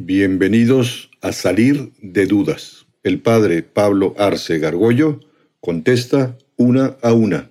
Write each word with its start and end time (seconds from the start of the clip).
Bienvenidos 0.00 1.10
a 1.22 1.32
Salir 1.32 1.90
de 2.00 2.26
Dudas. 2.26 2.86
El 3.02 3.20
padre 3.20 3.64
Pablo 3.64 4.14
Arce 4.16 4.60
Gargollo 4.60 5.18
contesta 5.58 6.38
una 6.56 6.94
a 7.02 7.12
una, 7.12 7.50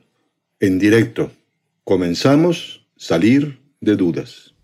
en 0.62 0.80
directo. 0.80 1.30
Comenzamos 1.84 2.88
Salir 2.96 3.60
de 3.82 3.98
Dudas. 3.98 4.56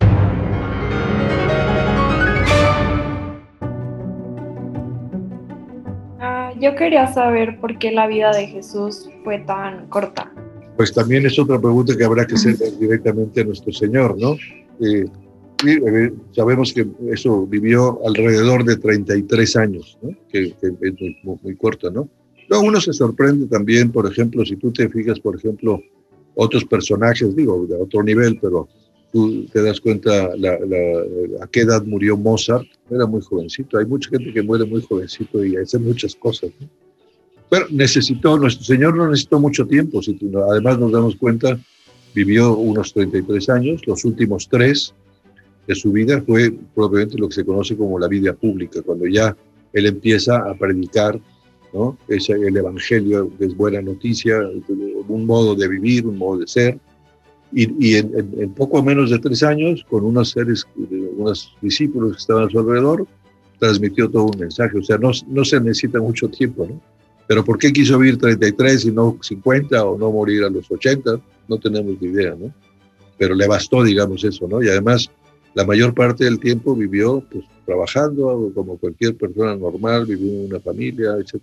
Ah, 6.22 6.54
yo 6.62 6.76
quería 6.76 7.14
saber 7.14 7.60
por 7.60 7.78
qué 7.80 7.92
la 7.92 8.08
vida 8.08 8.32
de 8.32 8.48
Jesús 8.48 9.10
fue 9.26 9.40
tan 9.40 9.90
corta. 9.90 10.32
Pues 10.78 10.94
también 10.94 11.26
es 11.26 11.38
otra 11.38 11.60
pregunta 11.60 11.98
que 11.98 12.06
habrá 12.06 12.26
que 12.26 12.36
hacer 12.36 12.56
directamente 12.80 13.42
a 13.42 13.44
nuestro 13.44 13.74
Señor, 13.74 14.18
¿no? 14.18 14.38
Eh, 14.80 15.04
eh, 15.72 16.14
sabemos 16.32 16.74
que 16.74 16.88
eso 17.12 17.46
vivió 17.46 18.00
alrededor 18.06 18.64
de 18.64 18.78
33 18.78 19.56
años, 19.56 19.98
que, 20.30 20.54
es 20.62 20.94
muy, 21.24 21.56
corto, 21.56 21.92
¿no? 21.92 22.10
Luego 22.50 22.66
uno 22.66 22.82
se 22.82 22.94
sorprende 22.94 23.48
también, 23.48 23.92
por 23.92 24.10
ejemplo, 24.10 24.46
si 24.46 24.56
tú 24.56 24.72
te 24.72 24.90
fijas, 24.90 25.20
por 25.20 25.36
ejemplo, 25.36 25.82
otros 26.36 26.66
personajes, 26.66 27.36
digo, 27.36 27.66
de 27.66 27.76
otro 27.76 28.04
nivel, 28.04 28.38
pero 28.42 28.68
tú 29.12 29.46
te 29.46 29.62
das 29.62 29.80
cuenta 29.80 30.26
a 30.26 31.48
qué 31.52 31.62
edad 31.62 31.84
murió 31.86 32.18
Mozart, 32.18 32.68
era 32.90 33.06
muy 33.06 33.22
jovencito. 33.22 33.78
Hay 33.78 33.86
mucha 33.86 34.10
gente 34.10 34.34
que 34.34 34.42
muere 34.42 34.66
muy 34.66 34.82
jovencito 34.82 35.46
y 35.46 35.56
hace 35.56 35.80
muchas 35.80 36.16
cosas. 36.16 36.52
Pero 37.50 37.68
necesitó, 37.70 38.38
nuestro 38.38 38.66
Señor 38.66 38.96
no 38.96 39.08
necesitó 39.08 39.40
mucho 39.40 39.66
tiempo, 39.66 40.02
si 40.02 40.18
además 40.50 40.80
nos 40.80 40.92
damos 40.92 41.16
cuenta, 41.16 41.60
vivió 42.14 42.58
unos 42.58 42.94
33 42.94 43.50
años, 43.50 43.88
los 43.88 44.04
últimos 44.06 44.50
tres 44.50 44.94
de 45.68 45.76
su 45.76 45.92
vida 45.92 46.22
fue 46.26 46.54
propiamente 46.76 47.18
lo 47.18 47.30
que 47.30 47.36
se 47.36 47.46
conoce 47.46 47.76
como 47.76 48.00
la 48.00 48.08
vida 48.08 48.34
pública, 48.34 48.82
cuando 48.82 49.08
ya 49.08 49.36
él 49.72 49.86
empieza 49.86 50.38
a 50.38 50.54
predicar 50.56 51.20
¿no? 51.74 51.98
es 52.08 52.30
el 52.30 52.56
Evangelio, 52.56 53.32
es 53.40 53.56
buena 53.56 53.82
noticia, 53.82 54.40
un 55.08 55.26
modo 55.26 55.56
de 55.56 55.68
vivir, 55.68 56.06
un 56.06 56.18
modo 56.18 56.40
de 56.40 56.48
ser. 56.48 56.78
Y, 57.56 57.96
en, 57.96 58.54
poco 58.56 58.82
menos 58.82 59.12
de 59.12 59.20
tres 59.20 59.44
años, 59.44 59.86
con 59.88 60.04
unos 60.04 60.32
seres, 60.32 60.68
unos 61.18 61.56
discípulos 61.62 62.14
que 62.14 62.18
estaban 62.20 62.48
a 62.48 62.50
su 62.50 62.60
alrededor, 62.60 63.06
transmitió 63.60 64.10
todo 64.10 64.26
un 64.26 64.40
mensaje. 64.40 64.78
O 64.78 64.84
sea, 64.84 64.98
no, 64.98 65.12
no 65.28 65.46
se 65.46 65.60
necesita 65.60 66.00
mucho 66.00 66.30
tiempo, 66.30 66.66
¿no? 66.68 66.82
Pero 67.28 67.46
¿por 67.46 67.58
qué 67.58 67.72
quiso 67.72 67.98
vivir 68.00 68.18
33 68.18 68.86
y 68.86 68.92
no 68.92 69.18
50 69.22 69.86
o 69.86 69.98
no 69.98 70.12
morir 70.12 70.44
a 70.44 70.50
los 70.50 70.70
80? 70.70 71.20
No 71.48 71.58
tenemos 71.58 72.02
ni 72.02 72.10
idea, 72.10 72.36
¿no? 72.36 72.52
Pero 73.18 73.36
le 73.36 73.48
bastó, 73.48 73.84
digamos, 73.84 74.24
eso, 74.24 74.48
¿no? 74.48 74.62
Y 74.62 74.70
además 74.70 75.10
la 75.54 75.66
mayor 75.66 75.94
parte 75.94 76.24
del 76.26 76.40
tiempo 76.40 76.76
vivió 76.76 77.24
pues, 77.32 77.46
trabajando 77.66 78.52
como 78.54 78.78
cualquier 78.78 79.16
persona 79.16 79.56
normal, 79.56 80.06
vivió 80.06 80.32
en 80.32 80.46
una 80.48 80.60
familia, 80.60 81.16
etc. 81.20 81.42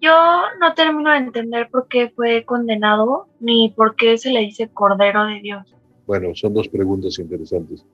Yo 0.00 0.12
no 0.60 0.74
termino 0.74 1.10
de 1.10 1.18
entender 1.18 1.68
por 1.70 1.88
qué 1.88 2.10
fue 2.14 2.44
condenado 2.44 3.26
ni 3.38 3.70
por 3.70 3.96
qué 3.96 4.16
se 4.18 4.30
le 4.30 4.40
dice 4.40 4.68
Cordero 4.68 5.26
de 5.26 5.40
Dios. 5.40 5.74
Bueno, 6.06 6.34
son 6.34 6.54
dos 6.54 6.68
preguntas 6.68 7.18
interesantes. 7.18 7.84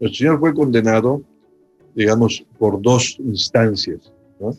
El 0.00 0.14
Señor 0.14 0.38
fue 0.38 0.54
condenado, 0.54 1.22
digamos, 1.94 2.44
por 2.58 2.80
dos 2.80 3.18
instancias. 3.18 4.12
¿no? 4.40 4.50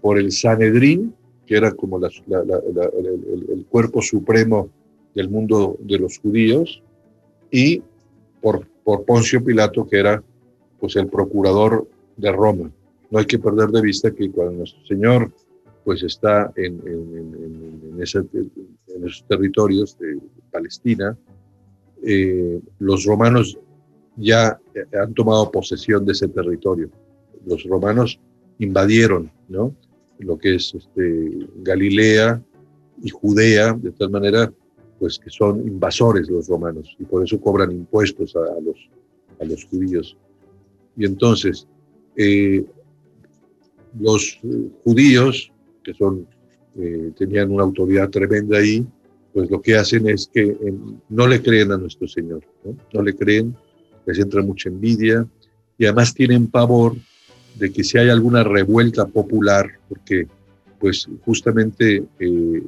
Por 0.00 0.18
el 0.18 0.32
Sanedrín, 0.32 1.14
que 1.46 1.56
era 1.56 1.72
como 1.72 1.98
el, 1.98 2.04
el 2.04 3.66
cuerpo 3.68 4.00
supremo 4.00 4.70
del 5.14 5.28
mundo 5.28 5.76
de 5.80 5.98
los 5.98 6.18
judíos, 6.18 6.82
y 7.52 7.82
por, 8.40 8.66
por 8.82 9.04
Poncio 9.04 9.44
Pilato, 9.44 9.86
que 9.86 10.00
era 10.00 10.22
pues 10.80 10.96
el 10.96 11.06
procurador 11.06 11.86
de 12.16 12.32
Roma. 12.32 12.72
No 13.10 13.18
hay 13.18 13.26
que 13.26 13.38
perder 13.38 13.68
de 13.68 13.82
vista 13.82 14.10
que 14.10 14.30
cuando 14.30 14.54
nuestro 14.54 14.84
Señor 14.86 15.30
pues 15.84 16.02
está 16.02 16.52
en, 16.56 16.80
en, 16.86 17.94
en, 17.94 18.02
esos 18.02 19.24
territorios 19.26 19.98
de 19.98 20.18
Palestina, 20.50 21.16
eh, 22.04 22.60
los 22.78 23.04
romanos 23.04 23.58
ya 24.16 24.58
han 25.00 25.14
tomado 25.14 25.50
posesión 25.50 26.04
de 26.04 26.12
ese 26.12 26.28
territorio. 26.28 26.90
Los 27.46 27.64
romanos 27.64 28.18
invadieron 28.58 29.30
¿no? 29.48 29.74
lo 30.18 30.38
que 30.38 30.54
es 30.56 30.74
este, 30.74 31.48
Galilea 31.56 32.42
y 33.02 33.10
Judea, 33.10 33.72
de 33.72 33.90
tal 33.92 34.10
manera 34.10 34.52
pues 35.02 35.18
que 35.18 35.30
son 35.30 35.66
invasores 35.66 36.30
los 36.30 36.46
romanos 36.46 36.94
y 36.96 37.02
por 37.02 37.24
eso 37.24 37.40
cobran 37.40 37.72
impuestos 37.72 38.36
a, 38.36 38.60
los, 38.60 38.76
a 39.40 39.44
los 39.44 39.64
judíos. 39.64 40.16
Y 40.96 41.04
entonces, 41.04 41.66
eh, 42.14 42.64
los 43.98 44.38
eh, 44.44 44.68
judíos, 44.84 45.50
que 45.82 45.92
son, 45.94 46.24
eh, 46.76 47.10
tenían 47.18 47.50
una 47.50 47.64
autoridad 47.64 48.10
tremenda 48.10 48.58
ahí, 48.58 48.86
pues 49.32 49.50
lo 49.50 49.60
que 49.60 49.74
hacen 49.74 50.08
es 50.08 50.30
que 50.32 50.56
no 51.08 51.26
le 51.26 51.42
creen 51.42 51.72
a 51.72 51.78
nuestro 51.78 52.06
Señor, 52.06 52.44
¿no? 52.92 53.02
le 53.02 53.16
creen, 53.16 53.56
les 54.06 54.20
entra 54.20 54.40
mucha 54.40 54.68
envidia 54.68 55.26
y 55.78 55.84
además 55.84 56.14
tienen 56.14 56.46
pavor 56.46 56.94
de 57.58 57.72
que 57.72 57.82
si 57.82 57.98
hay 57.98 58.08
alguna 58.08 58.44
revuelta 58.44 59.04
popular, 59.04 59.68
porque 59.88 60.28
pues 60.78 61.08
justamente 61.24 62.04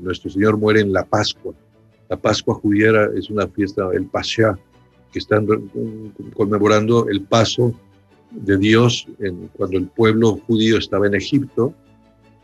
nuestro 0.03 0.31
Señor 0.31 0.57
muere 0.57 0.81
en 0.81 0.93
la 0.93 1.05
Pascua, 1.05 1.55
la 2.09 2.17
Pascua 2.17 2.55
judía 2.55 3.11
es 3.17 3.31
una 3.31 3.47
fiesta, 3.49 3.89
el 3.93 4.07
Pasha, 4.07 4.59
que 5.13 5.19
están 5.19 5.47
conmemorando 6.35 7.09
el 7.09 7.23
paso 7.23 7.73
de 8.31 8.59
Dios 8.59 9.07
cuando 9.57 9.79
el 9.79 9.87
pueblo 9.87 10.37
judío 10.47 10.77
estaba 10.79 11.07
en 11.07 11.15
Egipto, 11.15 11.73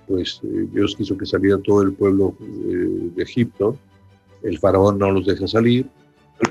pues 0.06 0.41
eh, 0.44 0.66
Dios 0.72 0.97
quiso 0.97 1.16
que 1.16 1.26
saliera 1.26 1.59
todo 1.59 1.82
el 1.82 1.93
pueblo 1.93 2.37
eh, 2.41 3.10
de 3.15 3.22
Egipto, 3.22 3.76
el 4.43 4.59
faraón 4.59 4.98
no 4.98 5.10
los 5.10 5.26
deja 5.26 5.47
salir, 5.47 5.87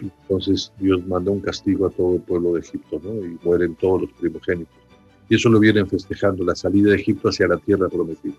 entonces 0.02 0.72
Dios 0.78 1.06
manda 1.08 1.32
un 1.32 1.40
castigo 1.40 1.88
a 1.88 1.90
todo 1.90 2.16
el 2.16 2.22
pueblo 2.22 2.54
de 2.54 2.60
Egipto, 2.60 3.02
¿no? 3.04 3.14
Y 3.26 3.38
mueren 3.44 3.76
todos 3.76 4.04
los 4.04 4.12
primogénitos. 4.14 4.76
Y 5.30 5.36
eso 5.36 5.50
lo 5.50 5.60
vienen 5.60 5.88
festejando, 5.88 6.44
la 6.44 6.56
salida 6.56 6.92
de 6.92 6.98
Egipto 6.98 7.30
hacia 7.30 7.48
la 7.48 7.58
tierra 7.58 7.88
prometida. 7.90 8.36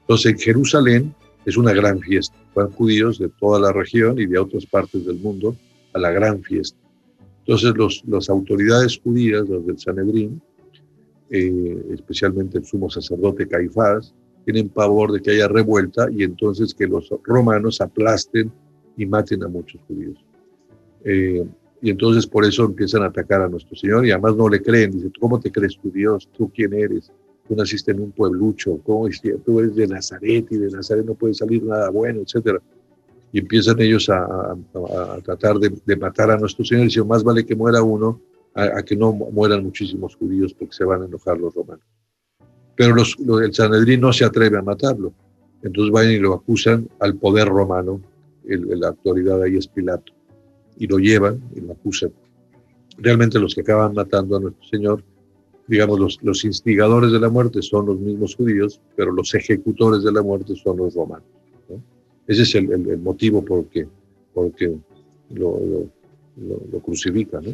Entonces 0.00 0.32
en 0.32 0.38
Jerusalén 0.38 1.14
es 1.44 1.56
una 1.56 1.72
gran 1.72 2.00
fiesta. 2.00 2.36
Van 2.54 2.70
judíos 2.70 3.18
de 3.18 3.28
toda 3.28 3.60
la 3.60 3.72
región 3.72 4.18
y 4.18 4.26
de 4.26 4.38
otras 4.38 4.66
partes 4.66 5.04
del 5.04 5.18
mundo 5.18 5.56
a 5.92 5.98
la 5.98 6.10
gran 6.10 6.42
fiesta. 6.42 6.78
Entonces 7.40 7.74
los, 7.76 8.02
las 8.06 8.30
autoridades 8.30 8.98
judías, 8.98 9.48
los 9.48 9.66
del 9.66 9.78
Sanedrín, 9.78 10.40
eh, 11.30 11.84
especialmente 11.92 12.58
el 12.58 12.64
sumo 12.64 12.88
sacerdote 12.88 13.46
Caifás, 13.46 14.14
tienen 14.44 14.68
pavor 14.68 15.12
de 15.12 15.20
que 15.20 15.32
haya 15.32 15.48
revuelta 15.48 16.08
y 16.10 16.22
entonces 16.22 16.74
que 16.74 16.86
los 16.86 17.08
romanos 17.24 17.80
aplasten 17.80 18.52
y 18.96 19.06
maten 19.06 19.42
a 19.42 19.48
muchos 19.48 19.80
judíos. 19.88 20.24
Eh, 21.04 21.44
y 21.82 21.90
entonces 21.90 22.26
por 22.26 22.44
eso 22.44 22.64
empiezan 22.64 23.02
a 23.02 23.06
atacar 23.06 23.42
a 23.42 23.48
nuestro 23.48 23.76
Señor 23.76 24.06
y 24.06 24.10
además 24.10 24.36
no 24.36 24.48
le 24.48 24.62
creen. 24.62 24.92
Dicen, 24.92 25.12
¿cómo 25.20 25.38
te 25.38 25.52
crees 25.52 25.78
tu 25.78 25.90
Dios? 25.90 26.28
¿Tú 26.36 26.50
quién 26.54 26.72
eres? 26.72 27.12
Tú 27.46 27.54
naciste 27.54 27.92
en 27.92 28.00
un 28.00 28.12
pueblucho, 28.12 28.78
¿cómo 28.84 29.08
es 29.08 29.20
tú 29.44 29.60
eres 29.60 29.74
de 29.74 29.86
Nazaret 29.86 30.46
y 30.50 30.56
de 30.56 30.70
Nazaret 30.70 31.04
no 31.04 31.14
puede 31.14 31.34
salir 31.34 31.62
nada 31.62 31.90
bueno, 31.90 32.20
etcétera? 32.22 32.60
Y 33.32 33.40
empiezan 33.40 33.80
ellos 33.80 34.08
a, 34.08 34.56
tratar 35.24 35.58
de, 35.58 35.96
matar 35.96 36.30
a 36.30 36.38
nuestro 36.38 36.64
Señor 36.64 36.84
y 36.84 36.86
dicen, 36.86 37.06
más 37.06 37.24
vale 37.24 37.44
que 37.44 37.56
muera 37.56 37.82
uno 37.82 38.20
a, 38.54 38.82
que 38.82 38.96
no 38.96 39.12
mueran 39.12 39.64
muchísimos 39.64 40.14
judíos 40.14 40.54
porque 40.54 40.74
se 40.74 40.84
van 40.84 41.02
a 41.02 41.06
enojar 41.06 41.38
los 41.38 41.52
romanos. 41.52 41.84
Pero 42.76 42.94
los, 42.94 43.16
el 43.42 43.52
Sanedrín 43.52 44.00
no 44.00 44.12
se 44.12 44.24
atreve 44.24 44.58
a 44.58 44.62
matarlo. 44.62 45.12
Entonces 45.62 45.92
van 45.92 46.10
y 46.10 46.18
lo 46.18 46.34
acusan 46.34 46.88
al 47.00 47.16
poder 47.16 47.48
romano, 47.48 48.00
el, 48.46 48.78
la 48.78 48.88
autoridad 48.88 49.42
ahí 49.42 49.56
es 49.56 49.66
Pilato, 49.66 50.12
y 50.76 50.86
lo 50.86 50.98
llevan 50.98 51.42
y 51.56 51.60
lo 51.60 51.72
acusan. 51.72 52.12
Realmente 52.98 53.38
los 53.38 53.54
que 53.54 53.62
acaban 53.62 53.94
matando 53.94 54.36
a 54.36 54.40
nuestro 54.40 54.64
Señor 54.68 55.02
digamos, 55.66 55.98
los, 55.98 56.18
los, 56.22 56.44
instigadores 56.44 57.12
de 57.12 57.20
la 57.20 57.28
muerte 57.28 57.62
son 57.62 57.86
los 57.86 57.98
mismos 57.98 58.36
judíos, 58.36 58.80
pero 58.96 59.12
los 59.12 59.34
ejecutores 59.34 60.02
de 60.02 60.12
la 60.12 60.22
muerte 60.22 60.54
son 60.56 60.76
los 60.76 60.94
romanos. 60.94 61.26
Ese 62.26 62.42
es 62.42 62.54
el, 62.54 62.70
el, 62.72 62.98
motivo 62.98 63.44
por 63.44 63.66
que, 63.66 63.86
lo, 64.34 65.60
lo, 65.60 65.88
lo, 66.72 66.78
crucifican. 66.80 67.44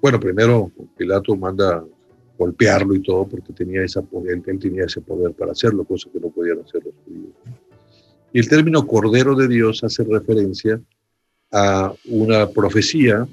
bueno, 0.00 0.20
primero 0.20 0.70
Pilato 0.96 1.34
manda 1.36 1.84
golpearlo 2.38 2.94
y 2.94 3.02
todo 3.02 3.26
porque 3.26 3.52
tenía 3.52 3.82
esa, 3.82 4.00
él, 4.00 4.42
él 4.46 4.58
tenía 4.58 4.84
ese 4.84 5.00
poder 5.00 5.32
para 5.32 5.52
hacerlo, 5.52 5.84
cosa 5.84 6.08
que 6.10 6.20
no 6.20 6.30
podían 6.30 6.60
hacer 6.60 6.82
los 6.84 6.94
judíos. 7.04 7.32
Y 8.32 8.38
el 8.38 8.48
término 8.48 8.86
Cordero 8.86 9.34
de 9.34 9.48
Dios 9.48 9.82
hace 9.82 10.04
referencia 10.04 10.80
a 11.52 11.92
una 12.08 12.48
profecía 12.48 13.26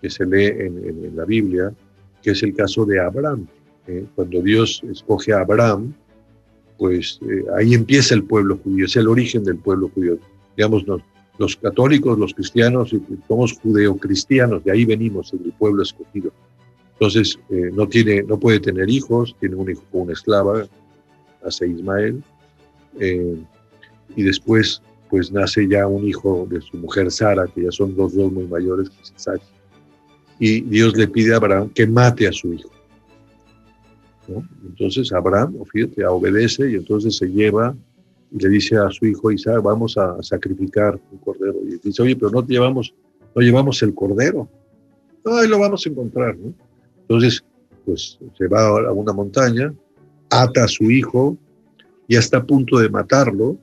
que 0.00 0.08
se 0.08 0.24
lee 0.24 0.46
en, 0.46 1.04
en 1.04 1.16
la 1.16 1.24
Biblia, 1.24 1.74
que 2.22 2.32
es 2.32 2.42
el 2.42 2.54
caso 2.54 2.84
de 2.84 3.00
Abraham. 3.00 3.46
¿eh? 3.86 4.04
Cuando 4.14 4.42
Dios 4.42 4.82
escoge 4.90 5.32
a 5.32 5.40
Abraham, 5.40 5.94
pues 6.78 7.20
eh, 7.22 7.44
ahí 7.56 7.74
empieza 7.74 8.14
el 8.14 8.24
pueblo 8.24 8.58
judío, 8.62 8.86
es 8.86 8.96
el 8.96 9.08
origen 9.08 9.44
del 9.44 9.58
pueblo 9.58 9.90
judío. 9.94 10.18
Digamos, 10.56 10.84
los 11.38 11.56
católicos, 11.56 12.18
los 12.18 12.34
cristianos, 12.34 12.94
somos 13.28 13.58
judeocristianos, 13.60 14.64
de 14.64 14.72
ahí 14.72 14.84
venimos, 14.84 15.32
del 15.32 15.52
pueblo 15.52 15.82
escogido. 15.82 16.32
Entonces, 16.94 17.38
eh, 17.48 17.70
no, 17.72 17.88
tiene, 17.88 18.22
no 18.22 18.38
puede 18.38 18.60
tener 18.60 18.90
hijos, 18.90 19.34
tiene 19.40 19.56
un 19.56 19.70
hijo 19.70 19.82
con 19.90 20.02
una 20.02 20.12
esclava, 20.12 20.66
hace 21.42 21.68
Ismael, 21.68 22.22
y 22.98 24.22
después 24.22 24.82
pues 25.10 25.32
nace 25.32 25.68
ya 25.68 25.86
un 25.88 26.06
hijo 26.06 26.46
de 26.48 26.60
su 26.60 26.76
mujer 26.76 27.10
Sara, 27.10 27.46
que 27.48 27.64
ya 27.64 27.72
son 27.72 27.96
dos, 27.96 28.14
dos 28.14 28.32
muy 28.32 28.46
mayores, 28.46 28.88
que 28.88 29.02
es 29.02 29.12
Isaac. 29.16 29.42
Y 30.40 30.62
Dios 30.62 30.96
le 30.96 31.06
pide 31.06 31.32
a 31.32 31.36
Abraham 31.36 31.70
que 31.72 31.86
mate 31.86 32.26
a 32.26 32.32
su 32.32 32.52
hijo. 32.52 32.70
Entonces 34.64 35.12
Abraham, 35.12 35.54
fíjate, 35.72 36.04
obedece 36.06 36.70
y 36.70 36.74
entonces 36.74 37.16
se 37.16 37.26
lleva 37.26 37.76
y 38.32 38.38
le 38.38 38.48
dice 38.48 38.76
a 38.76 38.90
su 38.90 39.06
hijo 39.06 39.30
Isaac, 39.30 39.62
vamos 39.62 39.96
a 39.98 40.20
sacrificar 40.22 40.98
un 41.12 41.18
cordero. 41.18 41.56
Y 41.64 41.78
dice, 41.78 42.02
oye, 42.02 42.16
pero 42.16 42.30
no 42.30 42.46
llevamos, 42.46 42.94
no 43.34 43.42
llevamos 43.42 43.82
el 43.82 43.94
cordero. 43.94 44.48
No, 45.24 45.36
ahí 45.36 45.48
lo 45.48 45.58
vamos 45.58 45.84
a 45.84 45.88
encontrar. 45.88 46.36
Entonces, 47.02 47.44
pues 47.84 48.18
se 48.38 48.46
va 48.46 48.66
a 48.66 48.92
una 48.92 49.12
montaña, 49.12 49.74
ata 50.30 50.64
a 50.64 50.68
su 50.68 50.90
hijo, 50.90 51.36
y 52.10 52.16
está 52.16 52.38
a 52.38 52.44
punto 52.44 52.78
de 52.78 52.88
matarlo, 52.88 53.56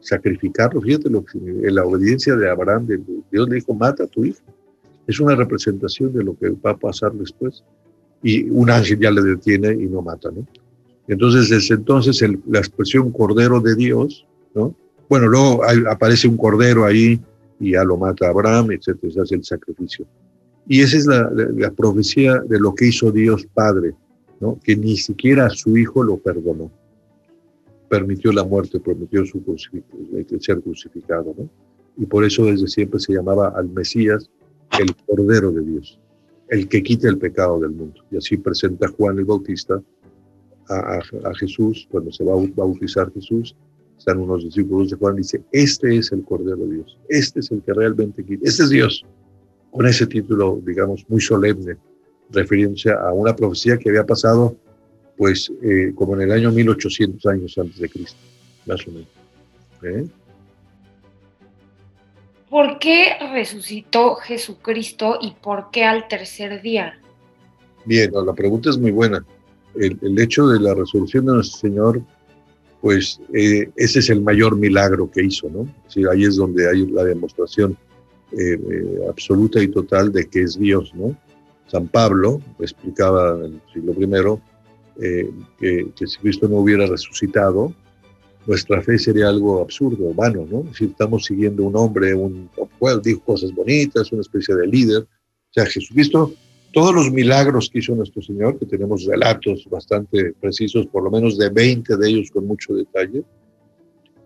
sacrificarlo. 0.00 0.80
Fíjate 0.80 1.10
lo 1.10 1.24
que, 1.24 1.36
en 1.36 1.74
la 1.74 1.84
obediencia 1.84 2.36
de 2.36 2.48
Abraham, 2.48 2.86
Dios 3.30 3.48
le 3.48 3.56
dijo, 3.56 3.74
mata 3.74 4.04
a 4.04 4.06
tu 4.06 4.24
hijo. 4.24 4.40
Es 5.08 5.18
una 5.18 5.34
representación 5.34 6.12
de 6.12 6.22
lo 6.22 6.38
que 6.38 6.50
va 6.50 6.72
a 6.72 6.76
pasar 6.76 7.12
después. 7.14 7.64
Y 8.22 8.48
un 8.50 8.70
ángel 8.70 9.00
ya 9.00 9.10
le 9.10 9.22
detiene 9.22 9.72
y 9.72 9.86
no 9.86 10.02
mata, 10.02 10.30
¿no? 10.30 10.46
Entonces, 11.08 11.48
desde 11.48 11.74
entonces, 11.74 12.22
la 12.46 12.58
expresión 12.58 13.10
Cordero 13.10 13.60
de 13.60 13.74
Dios, 13.74 14.26
¿no? 14.54 14.74
Bueno, 15.08 15.26
luego 15.26 15.62
aparece 15.90 16.28
un 16.28 16.36
Cordero 16.36 16.84
ahí 16.84 17.18
y 17.58 17.72
ya 17.72 17.84
lo 17.84 17.96
mata 17.96 18.28
Abraham, 18.28 18.72
etcétera, 18.72 19.12
se 19.12 19.20
hace 19.22 19.34
el 19.36 19.44
sacrificio. 19.44 20.06
Y 20.66 20.82
esa 20.82 20.98
es 20.98 21.06
la, 21.06 21.70
profecía 21.70 22.42
de 22.46 22.60
lo 22.60 22.74
que 22.74 22.88
hizo 22.88 23.10
Dios 23.10 23.46
Padre, 23.54 23.94
¿no? 24.38 24.58
que 24.62 24.76
ni 24.76 24.98
siquiera 24.98 25.46
a 25.46 25.50
su 25.50 25.78
Hijo 25.78 26.02
lo 26.02 26.18
perdonó. 26.18 26.70
Permitió 27.88 28.30
la 28.32 28.44
muerte, 28.44 28.78
permitió 28.78 29.24
su 29.24 29.42
ser 30.40 30.60
crucificado. 30.60 31.34
¿no? 31.38 31.48
Y 31.96 32.04
por 32.04 32.22
eso 32.22 32.44
desde 32.44 32.68
siempre 32.68 33.00
se 33.00 33.14
llamaba 33.14 33.48
al 33.56 33.70
Mesías 33.70 34.28
el 34.78 34.94
Cordero 35.06 35.52
de 35.52 35.62
Dios, 35.62 35.98
el 36.48 36.68
que 36.68 36.82
quita 36.82 37.08
el 37.08 37.18
pecado 37.18 37.60
del 37.60 37.70
mundo. 37.70 38.04
Y 38.10 38.16
así 38.16 38.36
presenta 38.36 38.88
Juan 38.88 39.18
el 39.18 39.24
Bautista 39.24 39.82
a, 40.68 41.00
Jesús, 41.34 41.88
cuando 41.90 42.12
se 42.12 42.24
va 42.24 42.34
a 42.34 42.46
bautizar 42.54 43.10
Jesús, 43.12 43.56
están 43.96 44.18
unos 44.18 44.44
discípulos 44.44 44.90
de 44.90 44.96
Juan, 44.96 45.16
dice, 45.16 45.42
este 45.50 45.96
es 45.96 46.12
el 46.12 46.24
Cordero 46.24 46.58
de 46.66 46.76
Dios, 46.76 46.98
este 47.08 47.40
es 47.40 47.50
el 47.50 47.62
que 47.62 47.72
realmente 47.72 48.22
quita, 48.22 48.46
este 48.46 48.64
es 48.64 48.70
Dios, 48.70 49.04
con 49.70 49.86
ese 49.86 50.06
título, 50.06 50.60
digamos, 50.64 51.04
muy 51.08 51.20
solemne, 51.20 51.76
refiriéndose 52.30 52.90
a 52.90 53.12
una 53.12 53.34
profecía 53.34 53.78
que 53.78 53.88
había 53.88 54.04
pasado, 54.04 54.56
pues, 55.16 55.50
eh, 55.62 55.92
como 55.94 56.14
en 56.14 56.22
el 56.22 56.32
año 56.32 56.52
1800 56.52 57.24
años 57.26 57.58
antes 57.58 57.78
de 57.78 57.88
Cristo, 57.88 58.18
más 58.66 58.86
o 58.86 58.90
menos. 58.90 59.08
¿Eh? 59.82 60.06
¿Por 62.50 62.78
qué 62.78 63.16
resucitó 63.32 64.14
Jesucristo 64.16 65.18
y 65.20 65.32
por 65.32 65.70
qué 65.70 65.84
al 65.84 66.08
tercer 66.08 66.62
día? 66.62 66.98
Bien, 67.84 68.10
la 68.12 68.32
pregunta 68.32 68.70
es 68.70 68.78
muy 68.78 68.90
buena 68.90 69.24
el, 69.80 70.18
hecho 70.18 70.48
de 70.48 70.60
la 70.60 70.74
resurrección 70.74 71.26
de 71.26 71.34
nuestro 71.34 71.58
Señor, 71.58 72.02
pues 72.80 73.20
eh, 73.34 73.70
ese 73.76 73.98
es 73.98 74.10
el 74.10 74.20
mayor 74.20 74.56
milagro 74.56 75.10
que 75.10 75.24
hizo, 75.24 75.48
¿no? 75.48 75.68
ahí 76.10 76.24
es 76.24 76.36
donde 76.36 76.68
hay 76.68 76.86
la 76.86 77.04
demostración 77.04 77.76
eh, 78.32 78.58
eh, 78.70 78.98
absoluta 79.08 79.62
y 79.62 79.68
total 79.68 80.12
de 80.12 80.28
que 80.28 80.42
es 80.42 80.58
Dios, 80.58 80.92
¿no? 80.94 81.16
San 81.66 81.88
Pablo 81.88 82.40
explicaba 82.60 83.36
en 83.44 83.54
el 83.54 83.60
siglo 83.72 83.92
I 83.92 84.38
que, 85.58 86.06
si 86.06 86.18
Cristo 86.18 86.48
no 86.48 86.56
hubiera 86.56 86.86
resucitado, 86.86 87.72
nuestra 88.48 88.82
fe 88.82 88.98
sería 88.98 89.28
algo 89.28 89.60
absurdo, 89.60 90.12
vano, 90.12 90.44
¿no? 90.50 90.74
Si 90.74 90.86
estamos 90.86 91.26
siguiendo 91.26 91.62
un 91.62 91.76
hombre, 91.76 92.12
un, 92.14 92.50
well, 92.80 93.00
dijo 93.00 93.20
cosas 93.20 93.54
bonitas, 93.54 94.10
una 94.10 94.22
especie 94.22 94.56
de 94.56 94.66
líder. 94.66 95.02
O 95.02 95.52
sea, 95.52 95.66
Jesucristo 95.66 96.32
todos 96.72 96.94
los 96.94 97.10
milagros 97.10 97.70
que 97.70 97.78
hizo 97.78 97.94
nuestro 97.94 98.22
Señor, 98.22 98.58
que 98.58 98.66
tenemos 98.66 99.04
relatos 99.04 99.66
bastante 99.70 100.32
precisos, 100.40 100.86
por 100.86 101.02
lo 101.02 101.10
menos 101.10 101.38
de 101.38 101.48
20 101.48 101.96
de 101.96 102.08
ellos 102.08 102.30
con 102.30 102.46
mucho 102.46 102.74
detalle, 102.74 103.24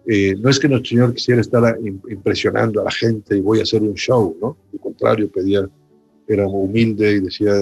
eh, 0.06 0.34
no 0.38 0.50
es 0.50 0.58
que 0.58 0.68
nuestro 0.68 0.88
Señor 0.88 1.14
quisiera 1.14 1.40
estar 1.40 1.78
impresionando 2.08 2.80
a 2.80 2.84
la 2.84 2.90
gente 2.90 3.36
y 3.36 3.40
voy 3.40 3.60
a 3.60 3.62
hacer 3.62 3.82
un 3.82 3.94
show, 3.94 4.36
¿no? 4.40 4.56
Al 4.72 4.80
contrario, 4.80 5.30
pedía, 5.30 5.68
era 6.26 6.46
humilde 6.48 7.12
y 7.12 7.20
decía, 7.20 7.52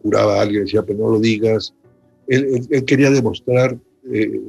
curaba 0.00 0.38
a 0.38 0.42
alguien, 0.42 0.64
decía, 0.64 0.82
pero 0.82 1.00
no 1.00 1.10
lo 1.10 1.20
digas. 1.20 1.74
Él, 2.26 2.66
quería 2.86 3.10
demostrar 3.10 3.78
eh, 4.10 4.40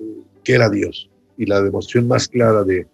que 0.44 0.54
era 0.54 0.69
Dios. 0.69 1.10
Y 1.37 1.45
la 1.45 1.61
demostración 1.61 2.07
más 2.07 2.27
clara 2.27 2.63
de, 2.63 2.87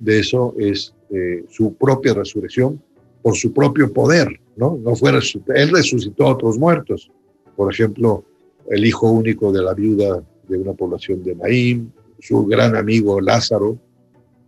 de 0.00 0.18
eso 0.18 0.54
es 0.58 0.94
eh, 1.10 1.44
su 1.48 1.74
propia 1.74 2.14
resurrección 2.14 2.82
por 3.22 3.36
su 3.36 3.52
propio 3.52 3.92
poder, 3.92 4.40
¿no? 4.56 4.78
No 4.82 4.94
fue 4.94 5.10
él 5.10 5.70
resucitó 5.70 6.26
a 6.26 6.34
otros 6.34 6.58
muertos. 6.58 7.10
Por 7.56 7.72
ejemplo, 7.72 8.24
el 8.70 8.84
hijo 8.84 9.10
único 9.10 9.52
de 9.52 9.62
la 9.62 9.74
viuda 9.74 10.22
de 10.48 10.58
una 10.58 10.72
población 10.72 11.22
de 11.24 11.34
Naín, 11.34 11.92
su 12.20 12.46
gran 12.46 12.76
amigo 12.76 13.20
Lázaro, 13.20 13.78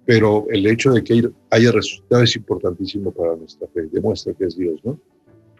pero 0.05 0.47
el 0.51 0.67
hecho 0.67 0.93
de 0.93 1.05
que 1.05 1.29
haya 1.51 1.73
resucitado 1.73 2.23
es 2.23 2.37
importantísimo 2.37 3.11
para 3.11 3.37
nuestra 3.37 3.69
fe, 3.69 3.89
demuestra 3.93 4.33
que 4.33 4.45
es 4.47 4.57
Dios, 4.57 4.81
¿no? 4.85 4.99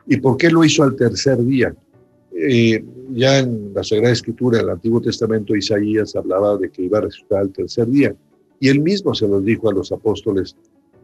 ¿Y 0.07 0.17
por 0.17 0.37
qué 0.37 0.51
lo 0.51 0.65
hizo 0.65 0.83
al 0.83 0.97
tercer 0.97 1.45
día? 1.45 1.75
Eh, 2.33 2.83
ya 3.13 3.39
en 3.39 3.73
la 3.75 3.83
Sagrada 3.85 4.13
Escritura, 4.13 4.59
en 4.59 4.65
el 4.65 4.71
Antiguo 4.71 5.01
Testamento, 5.01 5.57
Isaías 5.57 6.15
hablaba 6.17 6.57
de 6.57 6.71
que 6.71 6.83
iba 6.83 6.99
a 6.99 7.03
resucitar 7.03 7.41
al 7.41 7.51
tercer 7.51 7.87
día, 7.89 8.15
y 8.61 8.69
él 8.69 8.81
mismo 8.81 9.15
se 9.15 9.29
lo 9.29 9.41
dijo 9.41 9.71
a 9.71 9.73
los 9.73 9.93
apóstoles 9.93 10.57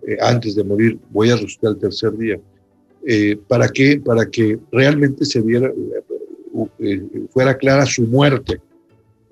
eh, 0.06 0.16
antes 0.20 0.54
de 0.54 0.64
morir, 0.64 0.98
voy 1.10 1.30
a 1.30 1.36
resucitar 1.36 1.70
al 1.70 1.78
tercer 1.78 2.16
día. 2.16 2.38
Eh, 3.06 3.38
¿Para 3.48 3.68
qué? 3.68 4.00
Para 4.04 4.26
que 4.26 4.58
realmente 4.72 5.24
se 5.24 5.40
viera, 5.40 5.72
eh, 6.78 7.02
fuera 7.30 7.56
clara 7.56 7.86
su 7.86 8.02
muerte. 8.02 8.60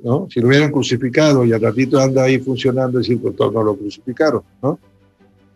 ¿no? 0.02 0.26
Si 0.30 0.40
lo 0.40 0.48
hubieran 0.48 0.72
crucificado 0.72 1.44
y 1.44 1.52
al 1.52 1.60
ratito 1.60 1.98
anda 1.98 2.24
ahí 2.24 2.38
funcionando, 2.38 2.98
decir, 2.98 3.20
pues 3.20 3.34
no 3.38 3.62
lo 3.62 3.76
crucificaron. 3.76 4.42
¿no? 4.62 4.78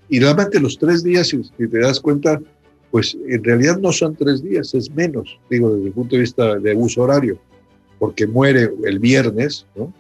Y 0.09 0.21
realmente 0.21 0.61
los 0.61 0.79
tres 0.79 1.03
días, 1.03 1.29
si, 1.29 1.43
te 1.43 1.79
das 1.79 2.01
cuenta, 2.01 2.41
pues 2.96 3.14
en 3.28 3.44
realidad 3.44 3.78
no 3.78 3.93
son 3.93 4.16
tres 4.16 4.43
días, 4.43 4.72
es 4.72 4.90
menos, 4.90 5.38
digo, 5.50 5.70
desde 5.75 5.88
el 5.88 5.93
punto 5.93 6.16
de 6.16 6.22
vista 6.22 6.58
de 6.58 6.75
uso 6.75 7.02
horario, 7.02 7.38
porque 7.98 8.26
muere 8.26 8.70
el 8.84 8.98
viernes, 8.98 9.67
¿no? 9.76 9.93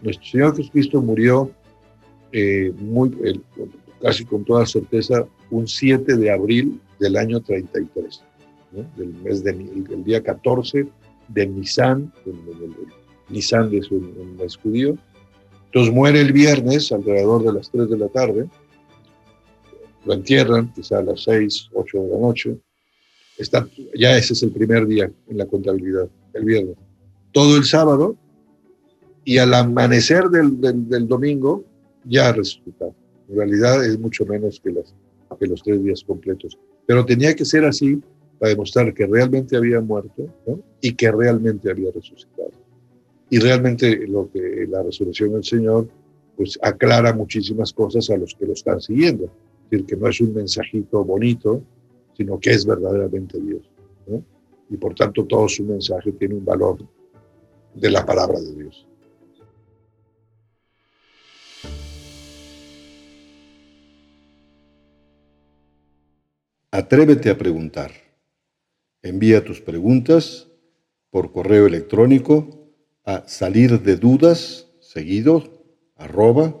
nuestro 0.00 0.24
Señor 0.24 0.56
Jesucristo 0.56 1.02
murió 1.02 1.50
muy, 2.78 3.38
casi 4.00 4.24
con 4.24 4.46
toda 4.46 4.64
certeza, 4.64 5.26
un 5.50 5.68
7 5.68 6.16
de 6.16 6.30
abril 6.30 6.80
del 7.00 7.18
año 7.18 7.42
33, 7.42 8.22
del 8.96 9.14
mes 9.22 9.44
de, 9.44 9.50
el, 9.50 10.04
día 10.04 10.22
14 10.22 10.86
de 11.28 11.46
Nisan, 11.46 12.10
Nisan 13.28 13.74
es 13.74 13.90
un, 13.90 14.38
mes 14.38 14.56
judío. 14.56 14.96
Entonces 15.66 15.92
muere 15.92 16.22
el 16.22 16.32
viernes 16.32 16.90
alrededor 16.92 17.44
de 17.44 17.52
las 17.52 17.70
3 17.70 17.90
de 17.90 17.98
la 17.98 18.08
tarde, 18.08 18.46
lo 20.04 20.14
entierran 20.14 20.72
quizá 20.72 20.98
a 20.98 21.02
las 21.02 21.22
6, 21.22 21.70
8 21.72 21.98
de 22.02 22.08
la 22.08 22.18
noche. 22.18 22.58
Está, 23.38 23.68
ya 23.94 24.16
ese 24.16 24.32
es 24.34 24.42
el 24.42 24.50
primer 24.50 24.86
día 24.86 25.10
en 25.28 25.38
la 25.38 25.46
contabilidad, 25.46 26.08
el 26.32 26.44
viernes. 26.44 26.76
Todo 27.32 27.56
el 27.56 27.64
sábado 27.64 28.16
y 29.24 29.38
al 29.38 29.54
amanecer 29.54 30.28
del, 30.28 30.60
del, 30.60 31.08
domingo 31.08 31.64
ya 32.04 32.32
resucitado. 32.32 32.94
En 33.28 33.36
realidad 33.36 33.84
es 33.84 33.98
mucho 33.98 34.24
menos 34.26 34.60
que, 34.60 34.70
las, 34.70 34.94
que 35.38 35.46
los 35.46 35.62
tres 35.62 35.82
días 35.82 36.04
completos. 36.04 36.58
Pero 36.86 37.04
tenía 37.04 37.34
que 37.34 37.44
ser 37.44 37.64
así 37.64 38.00
para 38.38 38.50
demostrar 38.50 38.92
que 38.92 39.06
realmente 39.06 39.56
había 39.56 39.80
muerto 39.80 40.28
y 40.80 40.92
que 40.92 41.10
realmente 41.10 41.70
había 41.70 41.90
resucitado. 41.90 42.50
Y 43.30 43.38
realmente 43.38 44.06
lo 44.06 44.30
que 44.30 44.66
la 44.68 44.82
resurrección 44.82 45.32
del 45.32 45.44
Señor 45.44 45.88
pues 46.36 46.58
aclara 46.62 47.12
muchísimas 47.12 47.72
cosas 47.72 48.10
a 48.10 48.16
los 48.16 48.34
que 48.34 48.46
lo 48.46 48.52
están 48.52 48.80
siguiendo. 48.80 49.30
Es 49.64 49.70
decir, 49.70 49.86
que 49.86 49.96
no 49.96 50.08
es 50.08 50.20
un 50.20 50.34
mensajito 50.34 51.04
bonito, 51.04 51.62
sino 52.16 52.38
que 52.38 52.50
es 52.50 52.66
verdaderamente 52.66 53.40
Dios. 53.40 53.62
Y 54.70 54.76
por 54.76 54.94
tanto 54.94 55.24
todo 55.24 55.48
su 55.48 55.64
mensaje 55.64 56.12
tiene 56.12 56.34
un 56.34 56.44
valor 56.44 56.78
de 57.74 57.90
la 57.90 58.04
palabra 58.04 58.40
de 58.40 58.54
Dios. 58.54 58.86
Atrévete 66.70 67.30
a 67.30 67.38
preguntar. 67.38 67.92
Envía 69.00 69.44
tus 69.44 69.60
preguntas 69.60 70.48
por 71.10 71.30
correo 71.30 71.66
electrónico 71.66 72.72
a 73.04 73.28
salir 73.28 73.80
de 73.82 73.96
dudas 73.96 74.66
seguido 74.80 75.44
arroba 75.96 76.60